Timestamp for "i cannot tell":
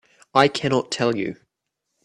0.33-1.15